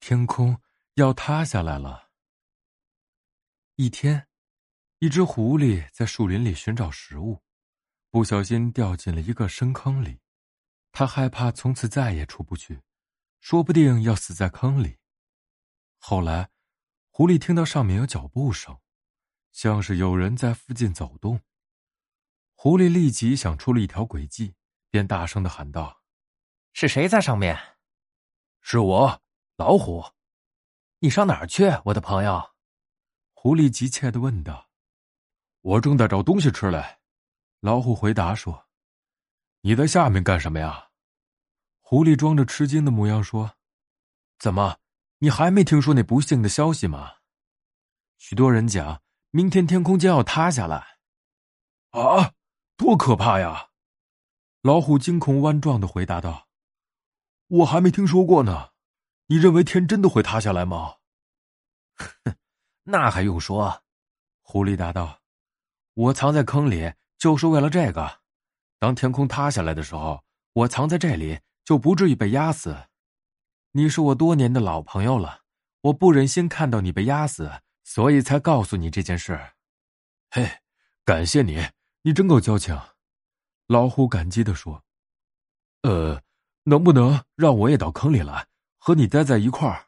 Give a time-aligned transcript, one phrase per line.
[0.00, 0.60] 天空
[0.94, 2.10] 要塌下来了。
[3.76, 4.28] 一天，
[4.98, 7.42] 一只狐狸在树林里寻找食物，
[8.10, 10.20] 不小心掉进了一个深坑里。
[10.90, 12.80] 他害怕从此再也出不去，
[13.40, 14.96] 说不定要死在坑里。
[15.98, 16.50] 后来，
[17.10, 18.80] 狐狸听到上面有脚步声，
[19.52, 21.42] 像是有人在附近走动。
[22.54, 24.54] 狐狸立即想出了一条诡计，
[24.90, 26.02] 便大声的喊道
[26.72, 27.76] ：“是谁在上面
[28.60, 29.22] ？”“是我，
[29.60, 30.02] 老虎。
[31.00, 32.52] ”“你上哪儿去，我的朋友？”
[33.34, 34.70] 狐狸急切的问道。
[35.60, 37.00] “我正在找东西吃嘞。”
[37.60, 38.66] 老虎回答说。
[39.60, 40.88] “你在下面干什么呀？”
[41.82, 43.58] 狐狸装着吃惊的模样说。
[44.40, 44.78] “怎么，
[45.18, 47.16] 你还没听说那不幸的消息吗？
[48.16, 50.98] 许多人讲，明天天空将要塌下来。
[51.92, 52.32] ”“啊！”
[52.78, 53.68] 多可怕呀！
[54.62, 56.48] 老虎惊恐万状的回答道
[57.60, 58.70] ：“我还没听说过呢。
[59.30, 60.96] 你认为天真的会塌下来吗
[61.94, 62.34] ？”“哼，
[62.82, 63.84] 那还用说。”
[64.42, 65.20] 狐狸答道
[65.94, 68.22] ：“我藏在坑里就是为了这个。
[68.80, 72.88] 当天空塌下来的时候，我藏在这里就不至于被压死。
[73.70, 75.42] 你是我多年的老朋友了，
[75.82, 79.52] 我不忍心看到你被压死，所以才告诉你这件事。
[80.32, 80.58] ”“嘿，
[81.04, 81.70] 感谢你。”
[82.02, 82.76] 你真够交情，
[83.66, 84.82] 老虎感激的说
[85.84, 86.22] ：“呃，
[86.64, 88.48] 能不能让我也到坑里来，
[88.80, 89.86] 和你待在一块儿？”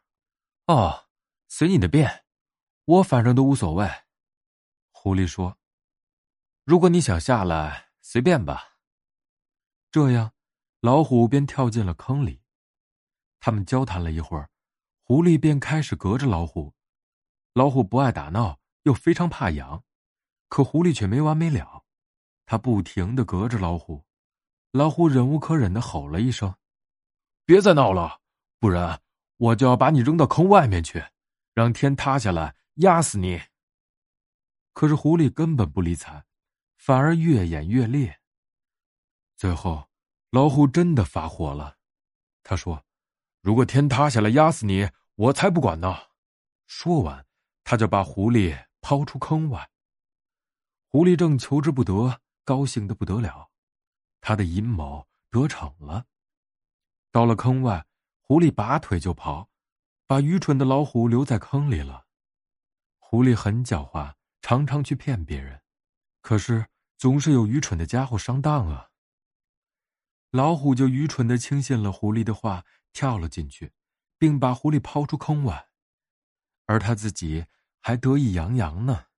[0.69, 1.09] 哦，
[1.49, 2.25] 随你的便，
[2.85, 3.91] 我反正都无所谓。”
[4.93, 5.59] 狐狸说
[6.63, 8.77] ：“如果你想下来，随便吧。”
[9.91, 10.33] 这样，
[10.81, 12.41] 老虎便跳进了坑里。
[13.41, 14.49] 他们交谈了一会儿，
[15.03, 16.73] 狐狸便开始隔着老虎。
[17.55, 19.85] 老虎不爱打闹，又非常怕痒，
[20.49, 21.85] 可狐狸却没完没了。
[22.47, 24.07] 他不停的隔着老虎，
[24.71, 26.55] 老虎忍无可忍的吼了一声
[27.45, 28.22] ：“别再闹了，
[28.63, 29.03] 不然
[29.39, 31.05] 我就要把你扔到坑外面去，
[31.53, 33.43] 让天塌下来压死你。”
[34.73, 36.23] 可是狐狸根本不理睬，
[36.77, 38.21] 反而越演越烈。
[39.37, 39.91] 最后，
[40.31, 41.79] 老虎真的发火了，
[42.45, 42.85] 他说
[43.43, 45.93] ：“如果天塌下来压死你，我才不管呢！”
[46.69, 47.27] 说完，
[47.65, 49.69] 他就把狐狸抛出坑外。
[50.87, 52.21] 狐狸正求之不得。
[52.45, 53.51] 高兴的不得了，
[54.21, 56.07] 他的阴谋得逞了。
[57.13, 57.87] 到了坑外，
[58.33, 59.51] 狐狸拔腿就跑，
[60.07, 62.07] 把愚蠢的老虎留在坑里了。
[62.99, 65.61] 狐狸很狡猾，常常去骗别人，
[66.23, 66.65] 可是
[66.97, 68.89] 总是有愚蠢的家伙上当啊。
[70.31, 73.71] 老虎就愚蠢的轻信了狐狸的话，跳了进去，
[74.17, 75.69] 并把狐狸抛出坑外，
[76.65, 77.45] 而他自己
[77.83, 79.09] 还得意洋洋呢。